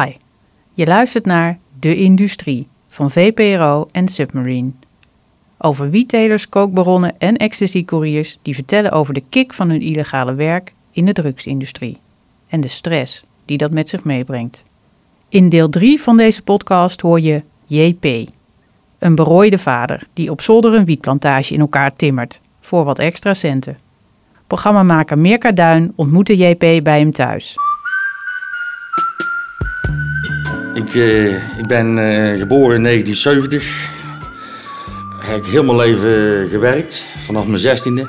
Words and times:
Hi, 0.00 0.12
je 0.74 0.86
luistert 0.86 1.26
naar 1.26 1.58
De 1.78 1.96
Industrie 1.96 2.66
van 2.88 3.10
VPRO 3.10 3.86
en 3.90 4.08
Submarine. 4.08 4.70
Over 5.58 5.90
wiettelers, 5.90 6.48
kookbaronnen 6.48 7.14
en 7.18 7.36
ecstasy-couriers 7.36 8.38
die 8.42 8.54
vertellen 8.54 8.90
over 8.90 9.14
de 9.14 9.22
kick 9.28 9.54
van 9.54 9.70
hun 9.70 9.80
illegale 9.80 10.34
werk 10.34 10.72
in 10.92 11.04
de 11.04 11.12
drugsindustrie 11.12 11.98
en 12.48 12.60
de 12.60 12.68
stress 12.68 13.24
die 13.44 13.58
dat 13.58 13.70
met 13.70 13.88
zich 13.88 14.04
meebrengt. 14.04 14.62
In 15.28 15.48
deel 15.48 15.68
3 15.68 16.00
van 16.00 16.16
deze 16.16 16.42
podcast 16.42 17.00
hoor 17.00 17.20
je 17.20 17.42
JP, 17.66 18.30
een 18.98 19.14
berooide 19.14 19.58
vader 19.58 20.06
die 20.12 20.30
op 20.30 20.40
zolder 20.40 20.74
een 20.74 20.84
wietplantage 20.84 21.54
in 21.54 21.60
elkaar 21.60 21.94
timmert 21.94 22.40
voor 22.60 22.84
wat 22.84 22.98
extra 22.98 23.34
centen. 23.34 23.78
Programmamaker 24.46 25.18
Mirka 25.18 25.52
Duin 25.52 25.92
ontmoette 25.96 26.36
JP 26.36 26.82
bij 26.82 26.98
hem 26.98 27.12
thuis. 27.12 27.56
Ik, 30.74 30.94
eh, 30.94 31.58
ik 31.58 31.66
ben 31.66 31.98
eh, 31.98 32.38
geboren 32.38 32.76
in 32.76 32.82
1970. 32.82 33.90
Heb 35.18 35.44
ik 35.44 35.50
heel 35.50 35.64
mijn 35.64 35.76
leven 35.76 36.48
gewerkt, 36.48 37.04
vanaf 37.18 37.46
mijn 37.46 37.60
16e 37.60 38.06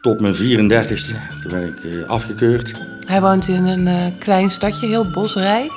tot 0.00 0.20
mijn 0.20 0.34
34e. 0.34 1.16
Toen 1.40 1.50
ben 1.50 1.66
ik 1.66 1.84
eh, 1.84 2.08
afgekeurd. 2.08 2.72
Hij 3.06 3.20
woont 3.20 3.48
in 3.48 3.66
een 3.66 4.18
klein 4.18 4.50
stadje, 4.50 4.86
heel 4.86 5.10
bosrijk. 5.10 5.72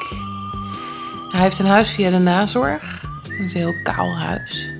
Hij 1.32 1.42
heeft 1.42 1.60
een 1.60 1.66
huis 1.66 1.90
via 1.90 2.10
de 2.10 2.18
nazorg. 2.18 3.02
Het 3.24 3.40
is 3.40 3.54
een 3.54 3.60
heel 3.60 3.82
kaal 3.84 4.18
huis. 4.18 4.72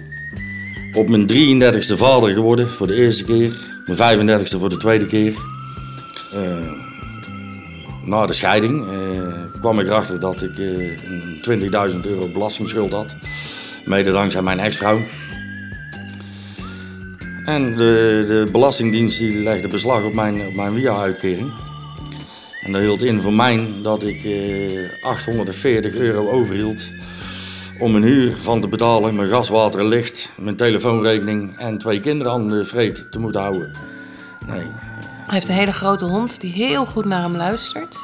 Op 0.94 1.10
mijn 1.10 1.30
33e 1.30 1.98
vader 1.98 2.30
geworden 2.34 2.70
voor 2.70 2.88
de 2.88 2.96
eerste 2.96 3.24
keer. 3.24 3.52
Mijn 3.86 4.30
35e 4.40 4.60
voor 4.60 4.70
de 4.70 4.78
tweede 4.78 5.06
keer. 5.06 5.34
Eh, 8.12 8.18
na 8.18 8.26
de 8.26 8.34
scheiding 8.34 8.92
eh, 8.92 9.60
kwam 9.60 9.80
ik 9.80 9.88
erachter 9.88 10.20
dat 10.20 10.42
ik 10.42 10.58
eh, 10.58 11.04
een 11.04 11.92
20.000 11.92 12.00
euro 12.02 12.30
belastingsschuld 12.30 12.92
had. 12.92 13.16
Mede 13.86 14.12
dankzij 14.12 14.42
mijn 14.42 14.60
ex-vrouw. 14.60 15.02
En 17.46 17.76
de, 17.76 18.24
de 18.28 18.48
Belastingdienst 18.52 19.20
die 19.20 19.44
legde 19.44 19.68
beslag 19.68 20.04
op 20.04 20.14
mijn, 20.14 20.48
op 20.48 20.54
mijn 20.54 20.74
WIA-uitkering. 20.74 21.52
En 22.64 22.72
dat 22.72 22.82
hield 22.82 23.02
in 23.02 23.22
voor 23.22 23.34
mij 23.34 23.70
dat 23.84 24.04
ik 24.04 24.24
eh, 24.24 25.04
840 25.04 25.94
euro 25.94 26.30
overhield 26.30 26.82
om 27.80 27.92
mijn 27.92 28.04
huur 28.04 28.38
van 28.38 28.62
te 28.62 28.68
betalen, 28.68 29.16
mijn 29.16 29.30
gas, 29.30 29.50
water 29.50 29.88
licht, 29.88 30.32
mijn 30.38 30.56
telefoonrekening 30.56 31.58
en 31.58 31.78
twee 31.78 32.00
kinderen 32.00 32.34
aan 32.34 32.50
de 32.50 32.66
vreet 32.66 33.12
te 33.12 33.20
moeten 33.20 33.42
houden. 33.42 33.72
Nee, 34.48 34.66
Hij 35.32 35.40
heeft 35.40 35.52
een 35.52 35.60
hele 35.60 35.74
grote 35.74 36.06
hond 36.06 36.42
die 36.42 36.52
heel 36.52 36.86
goed 36.86 37.06
naar 37.06 37.22
hem 37.22 37.36
luistert. 37.36 37.98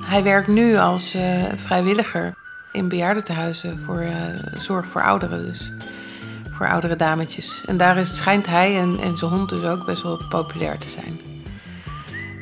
Hij 0.00 0.22
werkt 0.22 0.48
nu 0.48 0.76
als 0.76 1.14
eh, 1.14 1.44
vrijwilliger 1.56 2.34
in 2.72 2.88
bejaardentehuizen 2.88 3.80
voor 3.80 4.00
eh, 4.00 4.16
zorg 4.52 4.86
voor 4.86 5.02
ouderen. 5.02 5.42
Dus 5.44 5.72
voor 6.50 6.68
oudere 6.68 6.96
dametjes. 6.96 7.64
En 7.66 7.76
daar 7.76 7.96
is, 7.96 8.16
schijnt 8.16 8.46
hij 8.46 8.80
en, 8.80 9.00
en 9.00 9.18
zijn 9.18 9.30
hond 9.30 9.48
dus 9.48 9.62
ook 9.62 9.86
best 9.86 10.02
wel 10.02 10.20
populair 10.28 10.78
te 10.78 10.88
zijn. 10.88 11.20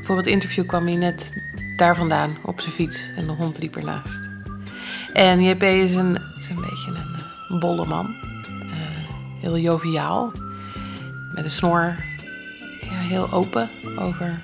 Voor 0.02 0.16
het 0.16 0.26
interview 0.26 0.66
kwam 0.66 0.86
hij 0.86 0.96
net 0.96 1.42
daar 1.76 1.96
vandaan 1.96 2.36
op 2.44 2.60
zijn 2.60 2.74
fiets 2.74 3.04
en 3.16 3.26
de 3.26 3.32
hond 3.32 3.58
liep 3.58 3.76
ernaast. 3.76 4.28
En 5.12 5.42
JP 5.42 5.62
is 5.62 5.96
een, 5.96 6.12
beetje 6.38 6.90
een, 6.90 6.96
eh, 6.96 7.60
bolle 7.60 7.86
man. 7.86 8.14
Heel 9.40 9.58
joviaal. 9.58 10.32
Met 11.34 11.44
een 11.44 11.50
snor. 11.50 11.96
Ja, 12.92 12.98
heel 12.98 13.32
open 13.32 13.70
over 13.98 14.40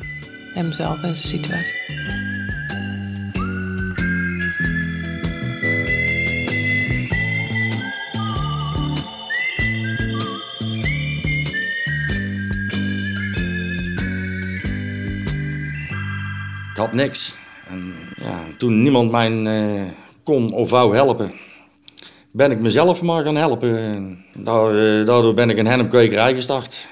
hemzelf 0.54 1.02
en 1.02 1.16
zijn 1.16 1.28
situatie. 1.28 1.74
ik 16.78 16.84
had 16.84 16.92
niks. 16.92 17.36
En 17.68 17.94
ja, 18.16 18.38
toen 18.58 18.82
niemand 18.82 19.10
mij 19.10 19.44
eh, 19.44 19.82
kon 20.22 20.52
of 20.52 20.70
wou 20.70 20.94
helpen, 20.94 21.32
ben 22.30 22.50
ik 22.50 22.60
mezelf 22.60 23.02
maar 23.02 23.24
gaan 23.24 23.36
helpen. 23.36 23.78
Eh, 24.34 24.44
Daardoor 24.44 25.34
ben 25.34 25.50
ik 25.50 25.58
een 25.58 25.66
hennepkwekerij 25.66 26.34
gestart. 26.34 26.88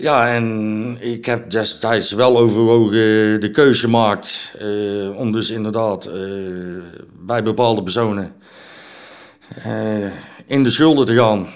Ja, 0.00 0.34
en 0.34 0.96
ik 1.00 1.26
heb 1.26 1.50
destijds 1.50 2.12
wel 2.12 2.38
overwogen 2.38 3.40
de 3.40 3.50
keus 3.52 3.80
gemaakt 3.80 4.54
eh, 4.58 5.16
om 5.16 5.32
dus 5.32 5.50
inderdaad 5.50 6.06
eh, 6.06 6.14
bij 7.20 7.42
bepaalde 7.42 7.82
personen 7.82 8.34
eh, 9.62 10.04
in 10.46 10.62
de 10.64 10.70
schulden 10.70 11.06
te 11.06 11.14
gaan. 11.14 11.48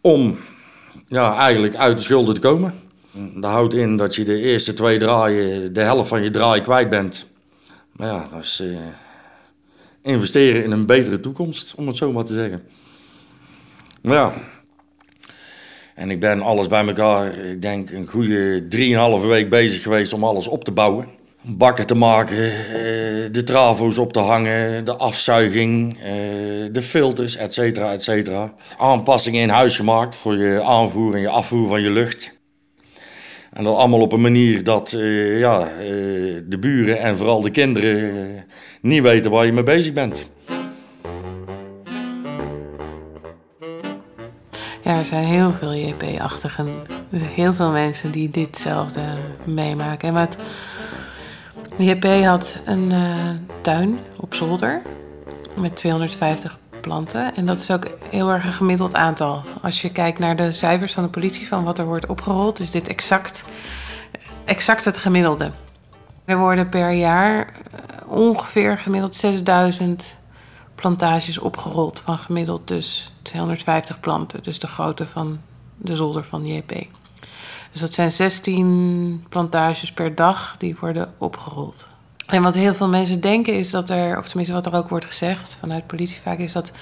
Om 0.00 0.38
ja, 1.06 1.36
eigenlijk 1.36 1.76
uit 1.76 1.96
de 1.96 2.02
schulden 2.02 2.34
te 2.34 2.40
komen. 2.40 2.74
Dat 3.34 3.50
houdt 3.50 3.74
in 3.74 3.96
dat 3.96 4.14
je 4.14 4.24
de 4.24 4.38
eerste 4.38 4.72
twee 4.72 4.98
draaien 4.98 5.72
de 5.72 5.82
helft 5.82 6.08
van 6.08 6.22
je 6.22 6.30
draai 6.30 6.60
kwijt 6.60 6.90
bent. 6.90 7.26
Maar 7.92 8.08
ja, 8.08 8.28
dat 8.32 8.42
is 8.42 8.62
investeren 10.02 10.64
in 10.64 10.70
een 10.70 10.86
betere 10.86 11.20
toekomst, 11.20 11.74
om 11.76 11.86
het 11.86 11.96
zo 11.96 12.12
maar 12.12 12.24
te 12.24 12.34
zeggen. 12.34 12.62
Maar 14.02 14.14
ja, 14.14 14.32
en 15.98 16.10
ik 16.10 16.20
ben 16.20 16.40
alles 16.40 16.66
bij 16.66 16.86
elkaar, 16.86 17.38
ik 17.38 17.62
denk 17.62 17.90
een 17.90 18.06
goede 18.06 18.68
drieënhalve 18.68 19.26
week 19.26 19.50
bezig 19.50 19.82
geweest 19.82 20.12
om 20.12 20.24
alles 20.24 20.48
op 20.48 20.64
te 20.64 20.72
bouwen. 20.72 21.06
Bakken 21.42 21.86
te 21.86 21.94
maken, 21.94 22.36
eh, 22.36 22.52
de 23.32 23.42
travo's 23.44 23.98
op 23.98 24.12
te 24.12 24.18
hangen, 24.18 24.84
de 24.84 24.96
afzuiging, 24.96 25.98
eh, 26.02 26.12
de 26.72 26.82
filters, 26.82 27.36
et 27.36 27.54
cetera, 27.54 27.92
et 27.92 28.02
cetera. 28.02 28.54
Aanpassingen 28.78 29.42
in 29.42 29.48
huis 29.48 29.76
gemaakt 29.76 30.16
voor 30.16 30.36
je 30.36 30.62
aanvoer 30.62 31.14
en 31.14 31.20
je 31.20 31.28
afvoer 31.28 31.68
van 31.68 31.82
je 31.82 31.90
lucht. 31.90 32.36
En 33.52 33.64
dat 33.64 33.76
allemaal 33.76 34.00
op 34.00 34.12
een 34.12 34.20
manier 34.20 34.64
dat 34.64 34.92
eh, 34.92 35.38
ja, 35.38 35.68
de 36.48 36.58
buren 36.60 36.98
en 37.00 37.16
vooral 37.16 37.40
de 37.40 37.50
kinderen 37.50 38.44
niet 38.80 39.02
weten 39.02 39.30
waar 39.30 39.46
je 39.46 39.52
mee 39.52 39.62
bezig 39.62 39.92
bent. 39.92 40.28
Er 44.98 45.04
zijn 45.04 45.24
heel 45.24 45.50
veel 45.50 45.74
JP-achtigen. 45.74 46.68
Zijn 47.10 47.22
heel 47.22 47.54
veel 47.54 47.70
mensen 47.70 48.10
die 48.10 48.30
ditzelfde 48.30 49.02
meemaken. 49.44 50.08
En 50.08 50.14
wat 50.14 50.36
JP 51.76 52.04
had 52.24 52.58
een 52.64 52.92
eh, 52.92 53.30
tuin 53.60 53.98
op 54.16 54.34
zolder 54.34 54.82
met 55.54 55.76
250 55.76 56.58
planten. 56.80 57.34
En 57.34 57.46
dat 57.46 57.60
is 57.60 57.70
ook 57.70 57.86
heel 58.10 58.30
erg 58.30 58.44
een 58.44 58.52
gemiddeld 58.52 58.94
aantal. 58.94 59.42
Als 59.62 59.82
je 59.82 59.92
kijkt 59.92 60.18
naar 60.18 60.36
de 60.36 60.52
cijfers 60.52 60.92
van 60.92 61.02
de 61.02 61.08
politie 61.08 61.48
van 61.48 61.64
wat 61.64 61.78
er 61.78 61.86
wordt 61.86 62.06
opgerold, 62.06 62.60
is 62.60 62.70
dit 62.70 62.88
exact, 62.88 63.44
exact 64.44 64.84
het 64.84 64.98
gemiddelde. 64.98 65.50
Er 66.24 66.38
worden 66.38 66.68
per 66.68 66.90
jaar 66.90 67.38
eh, 67.46 68.12
ongeveer 68.12 68.78
gemiddeld 68.78 69.14
6000 69.14 70.16
plantages 70.80 71.38
opgerold 71.38 72.00
van 72.00 72.18
gemiddeld 72.18 72.68
dus 72.68 73.12
250 73.22 74.00
planten. 74.00 74.42
Dus 74.42 74.58
de 74.58 74.66
grootte 74.66 75.06
van 75.06 75.40
de 75.76 75.96
zolder 75.96 76.24
van 76.24 76.46
JP. 76.46 76.72
Dus 77.72 77.80
dat 77.80 77.92
zijn 77.92 78.12
16 78.12 79.26
plantages 79.28 79.92
per 79.92 80.14
dag 80.14 80.56
die 80.56 80.76
worden 80.80 81.14
opgerold. 81.18 81.88
En 82.26 82.42
wat 82.42 82.54
heel 82.54 82.74
veel 82.74 82.88
mensen 82.88 83.20
denken 83.20 83.54
is 83.54 83.70
dat 83.70 83.90
er, 83.90 84.18
of 84.18 84.26
tenminste 84.28 84.54
wat 84.54 84.66
er 84.66 84.74
ook 84.74 84.88
wordt 84.88 85.04
gezegd 85.04 85.56
vanuit 85.60 85.86
politie 85.86 86.20
vaak, 86.20 86.38
is 86.38 86.52
dat 86.52 86.72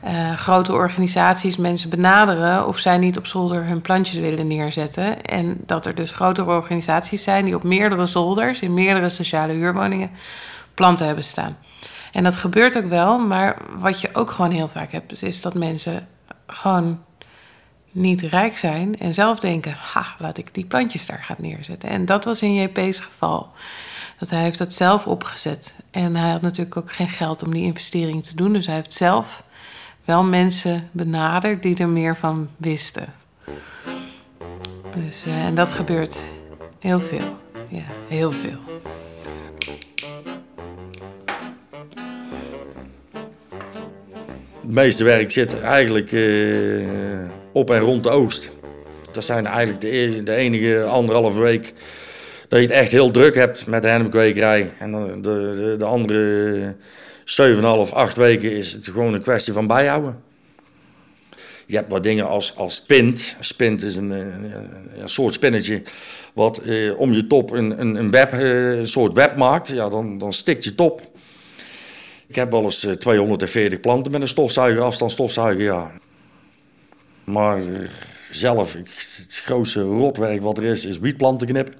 eh, 0.00 0.32
grote 0.32 0.72
organisaties 0.72 1.56
mensen 1.56 1.90
benaderen 1.90 2.66
of 2.66 2.78
zij 2.78 2.98
niet 2.98 3.18
op 3.18 3.26
zolder 3.26 3.64
hun 3.64 3.80
plantjes 3.80 4.18
willen 4.18 4.46
neerzetten. 4.46 5.22
En 5.22 5.60
dat 5.66 5.86
er 5.86 5.94
dus 5.94 6.12
grotere 6.12 6.50
organisaties 6.50 7.22
zijn 7.22 7.44
die 7.44 7.54
op 7.54 7.62
meerdere 7.62 8.06
zolders, 8.06 8.60
in 8.60 8.74
meerdere 8.74 9.08
sociale 9.08 9.52
huurwoningen, 9.52 10.10
planten 10.74 11.06
hebben 11.06 11.24
staan. 11.24 11.56
En 12.12 12.24
dat 12.24 12.36
gebeurt 12.36 12.76
ook 12.76 12.88
wel, 12.88 13.18
maar 13.18 13.62
wat 13.76 14.00
je 14.00 14.14
ook 14.14 14.30
gewoon 14.30 14.50
heel 14.50 14.68
vaak 14.68 14.92
hebt, 14.92 15.22
is 15.22 15.42
dat 15.42 15.54
mensen 15.54 16.08
gewoon 16.46 17.02
niet 17.90 18.20
rijk 18.20 18.56
zijn 18.56 18.98
en 18.98 19.14
zelf 19.14 19.40
denken: 19.40 19.72
ha, 19.72 20.06
laat 20.18 20.38
ik 20.38 20.54
die 20.54 20.64
plantjes 20.64 21.06
daar 21.06 21.22
gaan 21.22 21.36
neerzetten. 21.38 21.88
En 21.88 22.04
dat 22.04 22.24
was 22.24 22.42
in 22.42 22.54
JP's 22.54 23.00
geval. 23.00 23.50
Dat 24.18 24.30
hij 24.30 24.42
heeft 24.42 24.58
dat 24.58 24.72
zelf 24.72 25.06
opgezet. 25.06 25.74
En 25.90 26.16
hij 26.16 26.30
had 26.30 26.42
natuurlijk 26.42 26.76
ook 26.76 26.92
geen 26.92 27.08
geld 27.08 27.42
om 27.42 27.52
die 27.52 27.64
investering 27.64 28.24
te 28.24 28.36
doen. 28.36 28.52
Dus 28.52 28.66
hij 28.66 28.74
heeft 28.74 28.94
zelf 28.94 29.44
wel 30.04 30.22
mensen 30.22 30.88
benaderd 30.92 31.62
die 31.62 31.76
er 31.76 31.88
meer 31.88 32.16
van 32.16 32.48
wisten. 32.56 33.14
Dus, 34.94 35.26
eh, 35.26 35.44
en 35.44 35.54
dat 35.54 35.72
gebeurt 35.72 36.24
heel 36.78 37.00
veel. 37.00 37.36
Ja, 37.68 37.84
heel 38.08 38.32
veel. 38.32 38.58
Het 44.68 44.76
meeste 44.76 45.04
werk 45.04 45.30
zit 45.30 45.60
eigenlijk 45.60 46.12
eh, 46.12 46.22
op 47.52 47.70
en 47.70 47.80
rond 47.80 48.02
de 48.02 48.10
oost. 48.10 48.50
Dat 49.12 49.24
zijn 49.24 49.46
eigenlijk 49.46 49.80
de, 49.80 49.90
eerste, 49.90 50.22
de 50.22 50.34
enige 50.34 50.84
anderhalve 50.84 51.40
week 51.40 51.72
dat 52.48 52.58
je 52.58 52.66
het 52.66 52.74
echt 52.74 52.92
heel 52.92 53.10
druk 53.10 53.34
hebt 53.34 53.66
met 53.66 53.82
de 53.82 53.88
hennepkwekerij. 53.88 54.72
En 54.78 54.92
de, 54.92 55.20
de, 55.20 55.74
de 55.78 55.84
andere 55.84 56.74
7,5, 57.88 57.92
8 57.92 58.16
weken 58.16 58.52
is 58.52 58.72
het 58.72 58.84
gewoon 58.84 59.14
een 59.14 59.22
kwestie 59.22 59.52
van 59.52 59.66
bijhouden. 59.66 60.22
Je 61.66 61.76
hebt 61.76 61.90
wat 61.90 62.02
dingen 62.02 62.26
als, 62.26 62.56
als 62.56 62.76
spint. 62.76 63.36
Spint 63.40 63.82
is 63.82 63.96
een, 63.96 64.10
een, 64.10 65.08
soort 65.08 65.34
spinnetje 65.34 65.82
wat 66.34 66.58
eh, 66.58 67.00
om 67.00 67.12
je 67.12 67.26
top 67.26 67.50
een, 67.50 67.80
een, 67.80 67.94
een, 67.94 68.10
web, 68.10 68.32
eh, 68.32 68.78
een 68.78 68.88
soort 68.88 69.12
web 69.12 69.36
maakt. 69.36 69.68
Ja, 69.68 69.88
dan, 69.88 70.18
dan 70.18 70.32
stikt 70.32 70.64
je 70.64 70.74
top. 70.74 71.16
Ik 72.28 72.34
heb 72.34 72.50
wel 72.50 72.62
eens 72.62 72.86
240 72.98 73.72
eh, 73.72 73.80
planten 73.80 74.12
met 74.12 74.20
een 74.20 74.28
stofzuiger, 74.28 74.82
afstandsstofzuiger, 74.82 75.64
ja. 75.64 75.92
Maar 77.24 77.56
eh, 77.56 77.88
zelf, 78.30 78.72
het 78.72 79.40
grootste 79.44 79.80
rotwerk 79.80 80.40
wat 80.40 80.58
er 80.58 80.64
is, 80.64 80.84
is 80.84 80.98
wietplanten 80.98 81.46
knippen. 81.46 81.74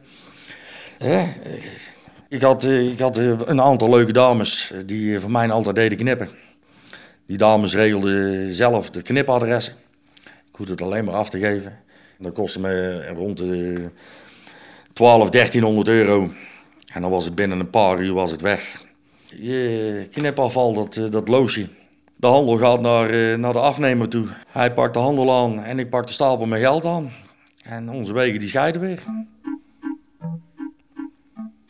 Ik 2.28 2.42
had, 2.42 2.64
eh, 2.64 2.88
ik 2.90 2.98
had 2.98 3.16
een 3.16 3.60
aantal 3.60 3.90
leuke 3.90 4.12
dames 4.12 4.72
die 4.86 5.20
voor 5.20 5.30
mij 5.30 5.50
altijd 5.50 5.76
deden 5.76 5.98
knippen. 5.98 6.28
Die 7.26 7.36
dames 7.36 7.74
regelden 7.74 8.54
zelf 8.54 8.90
de 8.90 9.02
knipadressen. 9.02 9.74
Ik 10.24 10.56
hoefde 10.56 10.72
het 10.72 10.82
alleen 10.82 11.04
maar 11.04 11.14
af 11.14 11.30
te 11.30 11.38
geven. 11.38 11.78
Dat 12.18 12.32
kostte 12.32 12.60
me 12.60 13.06
rond 13.14 13.38
de 13.38 13.88
12, 14.92 15.28
1300 15.28 15.88
euro. 15.88 16.32
En 16.92 17.00
dan 17.02 17.10
was 17.10 17.24
het 17.24 17.34
binnen 17.34 17.60
een 17.60 17.70
paar 17.70 18.00
uur 18.00 18.12
was 18.12 18.30
het 18.30 18.40
weg. 18.40 18.86
Je 19.36 20.08
knipafval, 20.10 20.74
dat, 20.74 21.12
dat 21.12 21.28
loosje. 21.28 21.68
De 22.16 22.26
handel 22.26 22.56
gaat 22.56 22.80
naar, 22.80 23.10
eh, 23.10 23.38
naar 23.38 23.52
de 23.52 23.58
afnemer 23.58 24.08
toe. 24.08 24.26
Hij 24.48 24.72
pakt 24.72 24.94
de 24.94 25.00
handel 25.00 25.32
aan 25.32 25.62
en 25.62 25.78
ik 25.78 25.90
pak 25.90 26.06
de 26.06 26.12
stapel 26.12 26.46
met 26.46 26.60
geld 26.60 26.84
aan. 26.84 27.12
En 27.62 27.90
onze 27.90 28.12
wegen 28.12 28.38
die 28.38 28.48
scheiden 28.48 28.80
weer. 28.80 29.02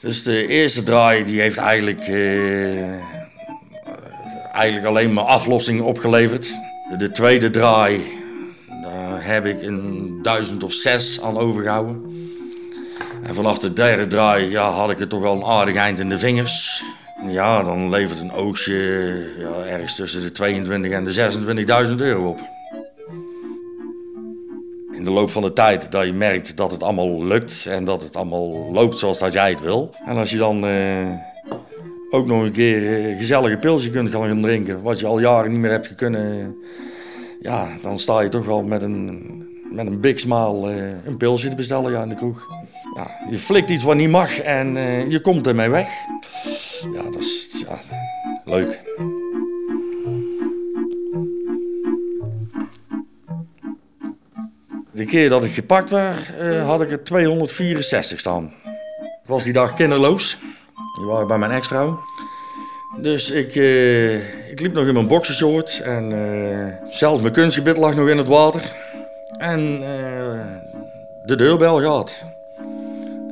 Dus 0.01 0.23
de 0.23 0.47
eerste 0.47 0.83
draai 0.83 1.25
die 1.25 1.41
heeft 1.41 1.57
eigenlijk, 1.57 2.01
eh, 2.01 2.93
eigenlijk 4.53 4.87
alleen 4.87 5.13
maar 5.13 5.25
aflossingen 5.25 5.85
opgeleverd. 5.85 6.61
De 6.99 7.11
tweede 7.11 7.51
draai, 7.51 8.03
daar 8.83 9.25
heb 9.25 9.47
ik 9.47 9.63
een 9.63 10.19
duizend 10.23 10.63
of 10.63 10.73
zes 10.73 11.21
aan 11.21 11.39
overgehouden. 11.39 12.03
En 13.23 13.35
vanaf 13.35 13.59
de 13.59 13.73
derde 13.73 14.07
draai 14.07 14.51
ja, 14.51 14.71
had 14.71 14.91
ik 14.91 14.99
het 14.99 15.09
toch 15.09 15.21
wel 15.21 15.35
een 15.35 15.45
aardig 15.45 15.77
eind 15.77 16.01
in 16.01 16.09
de 16.09 16.19
vingers. 16.19 16.85
Ja, 17.27 17.63
dan 17.63 17.91
levert 17.91 18.21
een 18.21 18.33
oogstje 18.33 18.75
ja, 19.39 19.65
ergens 19.65 19.95
tussen 19.95 20.23
de 20.23 20.33
22 20.33 20.93
en 20.93 21.05
de 21.05 21.87
26.000 21.89 21.95
euro 21.97 22.29
op. 22.29 22.41
In 24.93 25.05
de 25.05 25.11
loop 25.11 25.31
van 25.31 25.43
de 25.43 25.53
tijd 25.53 25.91
dat 25.91 26.07
je 26.07 26.13
merkt 26.13 26.57
dat 26.57 26.73
het 26.73 26.83
allemaal 26.83 27.25
lukt 27.25 27.67
en 27.69 27.85
dat 27.85 28.03
het 28.03 28.17
allemaal 28.17 28.73
loopt 28.73 28.99
zoals 28.99 29.19
dat 29.19 29.33
jij 29.33 29.51
het 29.51 29.61
wil. 29.61 29.95
En 30.07 30.17
als 30.17 30.31
je 30.31 30.37
dan 30.37 30.67
eh, 30.67 31.09
ook 32.11 32.27
nog 32.27 32.43
een 32.43 32.53
keer 32.53 33.09
een 33.11 33.19
gezellige 33.19 33.57
pilsje 33.57 33.91
kunt 33.91 34.11
gaan 34.11 34.43
drinken, 34.43 34.83
wat 34.83 35.01
je 35.01 35.07
al 35.07 35.21
jaren 35.21 35.51
niet 35.51 35.61
meer 35.61 35.71
hebt 35.71 35.95
kunnen, 35.95 36.57
ja, 37.41 37.69
dan 37.83 37.99
sta 37.99 38.21
je 38.21 38.29
toch 38.29 38.47
wel 38.47 38.63
met 38.63 38.83
een, 38.83 39.23
met 39.73 39.87
een 39.87 40.01
big 40.01 40.27
uh, 40.27 40.47
een 41.05 41.17
pilsje 41.17 41.49
te 41.49 41.57
bestellen 41.57 41.93
ja, 41.93 42.03
in 42.03 42.09
de 42.09 42.15
kroeg. 42.15 42.47
Ja, 42.97 43.11
je 43.31 43.39
flikt 43.39 43.71
iets 43.71 43.83
wat 43.83 43.97
niet 43.97 44.11
mag 44.11 44.39
en 44.39 44.77
uh, 44.77 45.11
je 45.11 45.21
komt 45.21 45.47
ermee 45.47 45.71
weg 45.71 45.89
ja, 46.81 47.03
dat 47.03 47.21
is 47.21 47.65
ja, 47.67 47.79
leuk. 48.45 48.83
De 54.93 55.05
keer 55.05 55.29
dat 55.29 55.45
ik 55.45 55.55
gepakt 55.55 55.91
werd, 55.91 56.33
uh, 56.41 56.67
had 56.67 56.83
ik 56.83 56.91
er 56.91 57.05
264 57.05 58.21
staan. 58.21 58.53
Ik 59.03 59.27
was 59.27 59.45
die 59.45 59.53
dag 59.53 59.75
kinderloos. 59.75 60.39
Die 60.97 61.07
waren 61.07 61.29
bij 61.29 61.39
mijn 61.39 61.51
ex-vrouw. 61.51 62.01
Dus 63.01 63.31
ik, 63.31 63.55
uh, 63.55 64.51
ik 64.51 64.61
liep 64.61 64.73
nog 64.73 64.87
in 64.87 64.95
mijn 64.95 65.07
boxershort 65.07 65.81
en 65.81 66.11
uh, 66.11 66.75
zelfs 66.91 67.21
mijn 67.21 67.33
kunstgebit 67.33 67.77
lag 67.77 67.95
nog 67.95 68.09
in 68.09 68.19
het 68.19 68.27
water. 68.27 68.73
En 69.39 69.81
de 71.25 71.37
deurbel 71.37 71.81
gaat. 71.81 72.25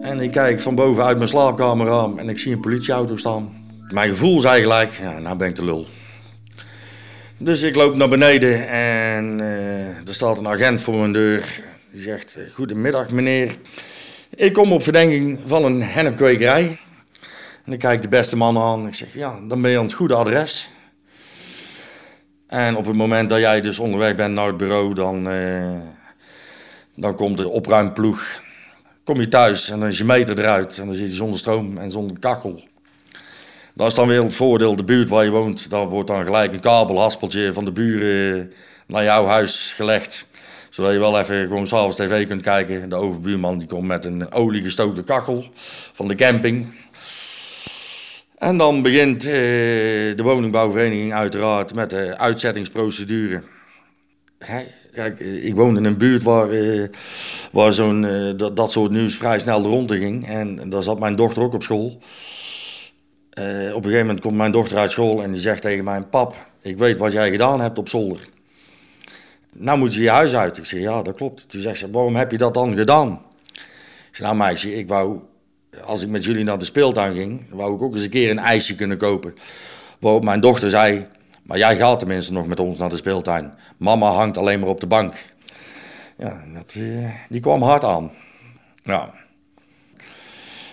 En 0.06 0.20
ik 0.20 0.30
kijk 0.30 0.60
van 0.60 0.74
boven 0.74 1.04
uit 1.04 1.16
mijn 1.16 1.28
slaapkamer 1.28 1.90
aan 1.90 2.18
en 2.18 2.28
ik 2.28 2.38
zie 2.38 2.52
een 2.52 2.60
politieauto 2.60 3.16
staan. 3.16 3.68
Mijn 3.88 4.08
gevoel 4.10 4.40
zei 4.40 4.62
gelijk, 4.62 4.92
ja, 5.00 5.18
nou 5.18 5.36
ben 5.36 5.48
ik 5.48 5.56
de 5.56 5.64
lul. 5.64 5.86
Dus 7.38 7.62
ik 7.62 7.74
loop 7.74 7.94
naar 7.94 8.08
beneden 8.08 8.68
en 8.68 9.38
uh, 9.38 10.08
er 10.08 10.14
staat 10.14 10.38
een 10.38 10.48
agent 10.48 10.80
voor 10.80 10.94
mijn 10.94 11.12
deur. 11.12 11.60
Die 11.90 12.02
zegt, 12.02 12.38
goedemiddag 12.52 13.10
meneer. 13.10 13.56
Ik 14.34 14.52
kom 14.52 14.72
op 14.72 14.82
verdenking 14.82 15.38
van 15.44 15.64
een 15.64 15.82
hennepkwekerij. 15.82 16.78
En 17.64 17.72
ik 17.72 17.78
kijk 17.78 18.02
de 18.02 18.08
beste 18.08 18.36
man 18.36 18.58
aan. 18.58 18.86
Ik 18.86 18.94
zeg, 18.94 19.14
ja, 19.14 19.38
dan 19.48 19.62
ben 19.62 19.70
je 19.70 19.78
aan 19.78 19.84
het 19.84 19.92
goede 19.92 20.14
adres. 20.14 20.70
En 22.46 22.76
op 22.76 22.86
het 22.86 22.96
moment 22.96 23.30
dat 23.30 23.38
jij 23.38 23.60
dus 23.60 23.78
onderweg 23.78 24.14
bent 24.14 24.34
naar 24.34 24.46
het 24.46 24.56
bureau, 24.56 24.94
dan, 24.94 25.28
uh, 25.32 25.72
dan 26.94 27.14
komt 27.14 27.36
de 27.36 27.48
opruimploeg 27.48 28.44
kom 29.06 29.20
je 29.20 29.28
thuis 29.28 29.70
en 29.70 29.78
dan 29.78 29.88
is 29.88 29.98
je 29.98 30.04
meter 30.04 30.38
eruit 30.38 30.78
en 30.78 30.86
dan 30.86 30.94
zit 30.94 31.08
je 31.08 31.14
zonder 31.14 31.38
stroom 31.38 31.78
en 31.78 31.90
zonder 31.90 32.18
kachel. 32.18 32.62
Dat 33.74 33.86
is 33.86 33.94
dan 33.94 34.08
weer 34.08 34.22
het 34.22 34.34
voordeel, 34.34 34.76
de 34.76 34.84
buurt 34.84 35.08
waar 35.08 35.24
je 35.24 35.30
woont, 35.30 35.70
daar 35.70 35.88
wordt 35.88 36.08
dan 36.08 36.24
gelijk 36.24 36.52
een 36.52 36.60
kabelhaspeltje 36.60 37.52
van 37.52 37.64
de 37.64 37.72
buren 37.72 38.52
naar 38.86 39.04
jouw 39.04 39.26
huis 39.26 39.72
gelegd. 39.76 40.26
Zodat 40.70 40.92
je 40.92 40.98
wel 40.98 41.18
even 41.18 41.46
gewoon 41.46 41.66
s'avonds 41.66 41.96
tv 41.96 42.26
kunt 42.26 42.42
kijken. 42.42 42.88
De 42.88 42.94
overbuurman 42.94 43.58
die 43.58 43.68
komt 43.68 43.86
met 43.86 44.04
een 44.04 44.32
oliegestookte 44.32 45.02
kachel 45.02 45.44
van 45.92 46.08
de 46.08 46.14
camping. 46.14 46.74
En 48.38 48.56
dan 48.56 48.82
begint 48.82 49.24
eh, 49.24 49.32
de 49.32 50.22
woningbouwvereniging 50.22 51.12
uiteraard 51.12 51.74
met 51.74 51.90
de 51.90 52.18
uitzettingsprocedure. 52.18 53.42
Kijk, 54.96 55.20
eh, 55.20 55.44
ik 55.44 55.54
woon 55.54 55.76
in 55.76 55.84
een 55.84 55.96
buurt 55.96 56.22
waar, 56.22 56.50
uh, 56.52 56.88
waar 57.52 57.72
zo'n, 57.72 58.02
uh, 58.02 58.32
dat, 58.36 58.56
dat 58.56 58.70
soort 58.70 58.90
nieuws 58.90 59.16
vrij 59.16 59.38
snel 59.38 59.62
de 59.62 59.68
ronde 59.68 59.98
ging. 59.98 60.26
En 60.26 60.70
daar 60.70 60.82
zat 60.82 60.98
mijn 60.98 61.16
dochter 61.16 61.42
ook 61.42 61.54
op 61.54 61.62
school. 61.62 61.86
op 61.86 61.94
een 63.34 63.82
gegeven 63.82 63.98
moment 63.98 64.20
komt 64.20 64.36
mijn 64.36 64.52
dochter 64.52 64.76
uit 64.76 64.90
school 64.90 65.22
en 65.22 65.32
die 65.32 65.40
zegt 65.40 65.62
tegen 65.62 65.84
mij: 65.84 66.02
Pap, 66.02 66.46
ik 66.60 66.78
weet 66.78 66.96
wat 66.96 67.12
jij 67.12 67.30
gedaan 67.30 67.60
hebt 67.60 67.78
op 67.78 67.88
zolder. 67.88 68.28
Nou 69.52 69.78
moet 69.78 69.94
je 69.94 70.02
je 70.02 70.10
huis 70.10 70.34
uit. 70.34 70.56
Ik 70.56 70.64
zeg: 70.64 70.80
Ja, 70.80 71.02
dat 71.02 71.16
klopt. 71.16 71.48
Toen 71.48 71.60
zegt 71.60 71.78
ze: 71.78 71.90
Waarom 71.90 72.16
heb 72.16 72.30
je 72.30 72.38
dat 72.38 72.54
dan 72.54 72.76
gedaan? 72.76 73.22
Ik 74.08 74.16
zeg: 74.16 74.26
Nou, 74.26 74.36
meisje, 74.36 74.78
ik 74.78 74.88
wou, 74.88 75.20
als 75.84 76.02
ik 76.02 76.08
met 76.08 76.24
jullie 76.24 76.44
naar 76.44 76.58
de 76.58 76.64
speeltuin 76.64 77.16
ging, 77.16 77.40
wou 77.50 77.74
ik 77.74 77.82
ook 77.82 77.94
eens 77.94 78.02
een 78.02 78.10
keer 78.10 78.30
een 78.30 78.38
ijsje 78.38 78.74
kunnen 78.74 78.98
kopen. 78.98 79.34
Waarop 80.00 80.24
mijn 80.24 80.40
dochter 80.40 80.70
zei: 80.70 81.06
maar 81.46 81.58
jij 81.58 81.76
gaat 81.76 81.98
tenminste 81.98 82.32
nog 82.32 82.46
met 82.46 82.60
ons 82.60 82.78
naar 82.78 82.88
de 82.88 82.96
speeltuin. 82.96 83.52
Mama 83.76 84.10
hangt 84.10 84.38
alleen 84.38 84.60
maar 84.60 84.68
op 84.68 84.80
de 84.80 84.86
bank. 84.86 85.14
Ja, 86.18 86.44
dat, 86.54 86.74
eh, 86.78 87.10
die 87.28 87.40
kwam 87.40 87.62
hard 87.62 87.84
aan. 87.84 88.10
Ja. 88.82 89.14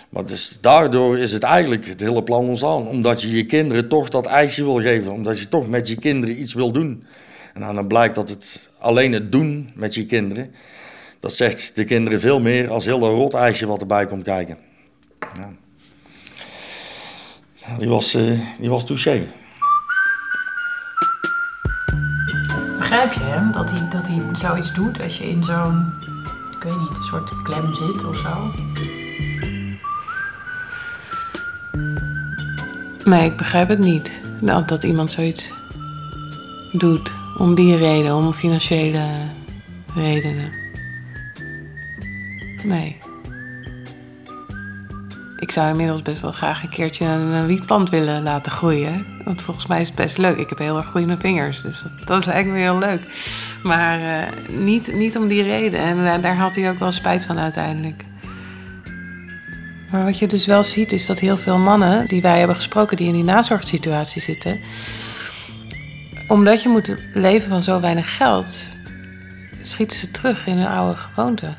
Maar 0.08 0.26
dus 0.26 0.58
daardoor 0.60 1.18
is 1.18 1.32
het 1.32 1.42
eigenlijk 1.42 1.86
het 1.86 2.00
hele 2.00 2.22
plan 2.22 2.48
ons 2.48 2.64
aan. 2.64 2.88
Omdat 2.88 3.22
je 3.22 3.30
je 3.30 3.46
kinderen 3.46 3.88
toch 3.88 4.08
dat 4.08 4.26
ijsje 4.26 4.64
wil 4.64 4.80
geven. 4.80 5.12
Omdat 5.12 5.38
je 5.38 5.48
toch 5.48 5.68
met 5.68 5.88
je 5.88 5.96
kinderen 5.96 6.40
iets 6.40 6.54
wil 6.54 6.72
doen. 6.72 7.04
En 7.54 7.74
dan 7.74 7.86
blijkt 7.86 8.14
dat 8.14 8.28
het 8.28 8.70
alleen 8.78 9.12
het 9.12 9.32
doen 9.32 9.70
met 9.74 9.94
je 9.94 10.06
kinderen... 10.06 10.54
dat 11.20 11.34
zegt 11.34 11.76
de 11.76 11.84
kinderen 11.84 12.20
veel 12.20 12.40
meer 12.40 12.70
als 12.70 12.84
heel 12.84 13.02
een 13.04 13.14
rot 13.14 13.34
ijsje 13.34 13.66
wat 13.66 13.80
erbij 13.80 14.06
komt 14.06 14.22
kijken. 14.22 14.58
Ja. 15.36 15.52
Die 17.78 17.88
was, 17.88 18.14
uh, 18.14 18.40
die 18.58 18.70
was 18.70 18.84
touché. 18.84 19.26
Begrijp 22.94 23.12
je 23.12 23.32
hem 23.32 23.52
dat 23.52 23.70
hij, 23.70 23.88
dat 23.88 24.06
hij 24.06 24.22
zoiets 24.32 24.74
doet 24.74 25.02
als 25.02 25.18
je 25.18 25.30
in 25.30 25.44
zo'n, 25.44 25.92
ik 26.56 26.62
weet 26.62 26.78
niet, 26.78 26.96
een 26.96 27.02
soort 27.02 27.42
klem 27.42 27.74
zit 27.74 28.04
of 28.04 28.18
zo? 28.18 28.50
Nee, 33.04 33.30
ik 33.30 33.36
begrijp 33.36 33.68
het 33.68 33.78
niet. 33.78 34.22
Dat, 34.40 34.68
dat 34.68 34.84
iemand 34.84 35.10
zoiets 35.10 35.52
doet. 36.72 37.12
Om 37.36 37.54
die 37.54 37.76
reden, 37.76 38.14
om 38.14 38.32
financiële 38.32 39.06
redenen. 39.94 40.52
Nee. 42.64 43.00
Ik 45.44 45.50
zou 45.50 45.70
inmiddels 45.70 46.02
best 46.02 46.20
wel 46.20 46.32
graag 46.32 46.62
een 46.62 46.68
keertje 46.68 47.04
een 47.04 47.46
wietplant 47.46 47.90
willen 47.90 48.22
laten 48.22 48.52
groeien. 48.52 49.06
Want 49.24 49.42
volgens 49.42 49.66
mij 49.66 49.80
is 49.80 49.86
het 49.86 49.96
best 49.96 50.18
leuk. 50.18 50.36
Ik 50.36 50.48
heb 50.48 50.58
heel 50.58 50.76
erg 50.76 50.86
groeiende 50.86 51.16
vingers, 51.18 51.62
dus 51.62 51.82
dat, 51.82 52.06
dat 52.06 52.26
lijkt 52.32 52.48
me 52.48 52.58
heel 52.58 52.78
leuk. 52.78 53.00
Maar 53.62 54.00
uh, 54.00 54.58
niet, 54.58 54.94
niet 54.94 55.16
om 55.16 55.28
die 55.28 55.42
reden. 55.42 55.80
En 55.80 56.22
daar 56.22 56.36
had 56.36 56.56
hij 56.56 56.70
ook 56.70 56.78
wel 56.78 56.92
spijt 56.92 57.24
van 57.24 57.38
uiteindelijk. 57.38 58.04
Maar 59.90 60.04
wat 60.04 60.18
je 60.18 60.26
dus 60.26 60.46
wel 60.46 60.62
ziet, 60.62 60.92
is 60.92 61.06
dat 61.06 61.18
heel 61.18 61.36
veel 61.36 61.58
mannen 61.58 62.06
die 62.06 62.22
wij 62.22 62.38
hebben 62.38 62.56
gesproken, 62.56 62.96
die 62.96 63.06
in 63.06 63.12
die 63.12 63.24
nazorgsituatie 63.24 64.22
zitten, 64.22 64.60
omdat 66.28 66.62
je 66.62 66.68
moet 66.68 66.94
leven 67.12 67.48
van 67.48 67.62
zo 67.62 67.80
weinig 67.80 68.16
geld, 68.16 68.68
schieten 69.62 69.96
ze 69.96 70.10
terug 70.10 70.46
in 70.46 70.56
hun 70.56 70.66
oude 70.66 70.96
gewoonte. 70.96 71.54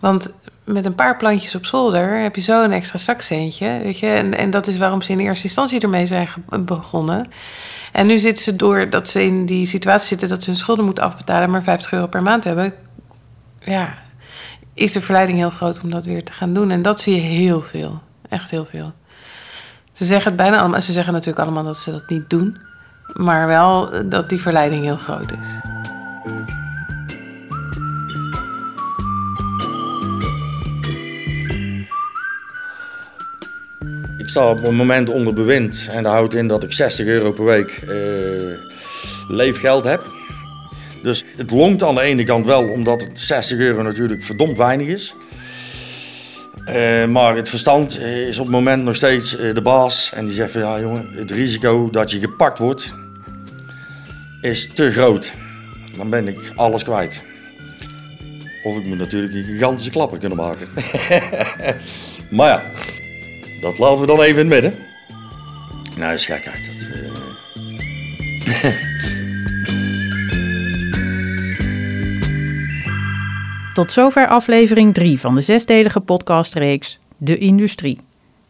Want 0.00 0.37
met 0.68 0.84
een 0.84 0.94
paar 0.94 1.16
plantjes 1.16 1.54
op 1.54 1.66
zolder 1.66 2.20
heb 2.20 2.34
je 2.36 2.40
zo 2.40 2.64
een 2.64 2.72
extra 2.72 2.98
zakcentje. 2.98 3.80
Weet 3.82 3.98
je? 3.98 4.06
En, 4.06 4.38
en 4.38 4.50
dat 4.50 4.66
is 4.66 4.76
waarom 4.76 5.02
ze 5.02 5.12
in 5.12 5.18
eerste 5.18 5.44
instantie 5.44 5.80
ermee 5.80 6.06
zijn 6.06 6.28
begonnen. 6.60 7.30
En 7.92 8.06
nu 8.06 8.18
zitten 8.18 8.44
ze 8.44 8.56
door 8.56 8.90
dat 8.90 9.08
ze 9.08 9.24
in 9.24 9.46
die 9.46 9.66
situatie 9.66 10.08
zitten 10.08 10.28
dat 10.28 10.42
ze 10.42 10.50
hun 10.50 10.58
schulden 10.58 10.84
moeten 10.84 11.04
afbetalen, 11.04 11.50
maar 11.50 11.62
50 11.62 11.92
euro 11.92 12.06
per 12.06 12.22
maand 12.22 12.44
hebben. 12.44 12.72
Ja, 13.60 13.98
is 14.74 14.92
de 14.92 15.00
verleiding 15.00 15.38
heel 15.38 15.50
groot 15.50 15.80
om 15.80 15.90
dat 15.90 16.04
weer 16.04 16.24
te 16.24 16.32
gaan 16.32 16.54
doen. 16.54 16.70
En 16.70 16.82
dat 16.82 17.00
zie 17.00 17.14
je 17.14 17.20
heel 17.20 17.62
veel. 17.62 18.02
Echt 18.28 18.50
heel 18.50 18.64
veel. 18.64 18.92
Ze 19.92 20.04
zeggen 20.04 20.32
het 20.32 20.40
bijna 20.40 20.58
allemaal. 20.60 20.80
Ze 20.80 20.92
zeggen 20.92 21.12
natuurlijk 21.12 21.40
allemaal 21.40 21.64
dat 21.64 21.78
ze 21.78 21.90
dat 21.90 22.08
niet 22.08 22.30
doen. 22.30 22.58
Maar 23.12 23.46
wel 23.46 23.90
dat 24.08 24.28
die 24.28 24.40
verleiding 24.40 24.84
heel 24.84 24.96
groot 24.96 25.32
is. 25.32 25.67
Ik 34.28 34.34
sta 34.34 34.50
op 34.50 34.62
het 34.62 34.72
moment 34.72 35.10
onder 35.10 35.34
bewind 35.34 35.88
en 35.90 36.02
dat 36.02 36.12
houdt 36.12 36.34
in 36.34 36.48
dat 36.48 36.62
ik 36.62 36.72
60 36.72 37.06
euro 37.06 37.32
per 37.32 37.44
week 37.44 37.82
uh, 37.88 37.94
leefgeld 39.28 39.84
heb. 39.84 40.06
Dus 41.02 41.24
het 41.36 41.50
longt 41.50 41.82
aan 41.82 41.94
de 41.94 42.00
ene 42.00 42.24
kant 42.24 42.46
wel, 42.46 42.68
omdat 42.68 43.02
het 43.02 43.20
60 43.20 43.58
euro 43.58 43.82
natuurlijk 43.82 44.22
verdomd 44.22 44.56
weinig 44.56 44.86
is. 44.86 45.14
Uh, 46.68 47.04
maar 47.04 47.36
het 47.36 47.48
verstand 47.48 48.00
is 48.00 48.38
op 48.38 48.44
het 48.44 48.54
moment 48.54 48.84
nog 48.84 48.96
steeds 48.96 49.30
de 49.30 49.62
baas. 49.62 50.12
En 50.14 50.24
die 50.24 50.34
zegt 50.34 50.52
van 50.52 50.60
ja 50.60 50.80
jongen, 50.80 51.08
het 51.14 51.30
risico 51.30 51.90
dat 51.90 52.10
je 52.10 52.20
gepakt 52.20 52.58
wordt 52.58 52.94
is 54.40 54.68
te 54.74 54.90
groot. 54.90 55.34
Dan 55.96 56.10
ben 56.10 56.28
ik 56.28 56.52
alles 56.54 56.84
kwijt. 56.84 57.24
Of 58.64 58.76
ik 58.76 58.84
moet 58.86 58.98
natuurlijk 58.98 59.34
een 59.34 59.44
gigantische 59.44 59.90
klappen 59.90 60.18
kunnen 60.18 60.38
maken. 60.38 60.68
maar 62.36 62.48
ja, 62.48 62.62
dat 63.60 63.78
laten 63.78 64.00
we 64.00 64.06
dan 64.06 64.20
even 64.20 64.44
in 64.44 64.50
het 64.52 64.62
midden. 64.62 64.86
Nou, 65.96 66.10
dat 66.10 66.18
is 66.18 66.26
gekheid. 66.26 66.64
Dat, 66.66 66.74
uh... 68.64 68.86
Tot 73.74 73.92
zover 73.92 74.28
aflevering 74.28 74.94
3 74.94 75.20
van 75.20 75.34
de 75.34 75.40
zesdelige 75.40 76.00
podcastreeks 76.00 76.98
De 77.16 77.38
Industrie. 77.38 77.98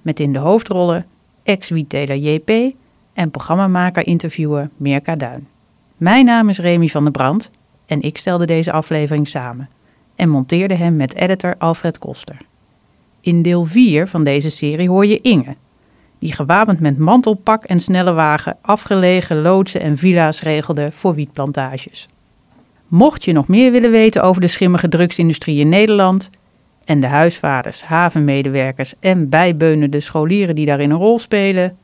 Met 0.03 0.21
in 0.21 0.33
de 0.33 0.38
hoofdrollen 0.38 1.07
ex-wietteler 1.43 2.17
JP 2.17 2.75
en 3.12 3.31
programmamaker-interviewer 3.31 4.71
Mirka 4.77 5.17
Duin. 5.17 5.49
Mijn 5.97 6.25
naam 6.25 6.49
is 6.49 6.59
Remy 6.59 6.88
van 6.88 7.03
der 7.03 7.12
Brand 7.12 7.50
en 7.87 8.03
ik 8.03 8.19
stelde 8.19 8.47
deze 8.47 8.73
aflevering 8.73 9.29
samen 9.29 9.69
en 10.17 10.29
monteerde 10.29 10.75
hem 10.75 10.97
met 10.97 11.15
editor 11.15 11.55
Alfred 11.59 11.99
Koster. 11.99 12.37
In 13.21 13.43
deel 13.43 13.65
4 13.65 14.09
van 14.09 14.25
deze 14.25 14.51
serie 14.51 14.89
hoor 14.89 15.07
je 15.07 15.21
Inge, 15.21 15.57
die 16.19 16.33
gewapend 16.33 16.81
met 16.81 16.99
mantelpak 16.99 17.65
en 17.65 17.81
snelle 17.81 18.13
wagen 18.13 18.57
afgelegen 18.61 19.41
loodsen 19.41 19.81
en 19.81 19.97
villa's 19.97 20.43
regelde 20.43 20.89
voor 20.93 21.15
wietplantages. 21.15 22.07
Mocht 22.89 23.25
je 23.25 23.33
nog 23.33 23.49
meer 23.49 23.73
willen 23.73 23.91
weten 23.91 24.23
over 24.23 24.41
de 24.41 24.47
schimmige 24.47 24.89
drugsindustrie 24.89 25.59
in 25.59 25.69
Nederland 25.69 26.31
en 26.85 27.01
de 27.01 27.07
huisvaders, 27.07 27.83
havenmedewerkers 27.83 28.95
en 29.01 29.29
bijbeunende 29.29 30.01
scholieren 30.01 30.55
die 30.55 30.67
daarin 30.67 30.91
een 30.91 30.97
rol 30.97 31.19
spelen, 31.19 31.77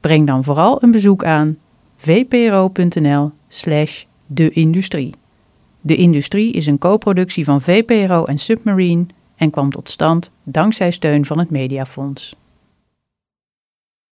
breng 0.00 0.26
dan 0.26 0.44
vooral 0.44 0.82
een 0.82 0.90
bezoek 0.90 1.24
aan 1.24 1.58
vpro.nl/slash 1.96 4.04
de 4.26 4.50
industrie. 4.50 5.10
De 5.80 5.96
Industrie 5.96 6.52
is 6.52 6.66
een 6.66 6.78
co-productie 6.78 7.44
van 7.44 7.60
VPRO 7.60 8.24
en 8.24 8.38
Submarine 8.38 9.06
en 9.36 9.50
kwam 9.50 9.70
tot 9.70 9.90
stand 9.90 10.30
dankzij 10.42 10.90
steun 10.90 11.24
van 11.24 11.38
het 11.38 11.50
Mediafonds. 11.50 12.36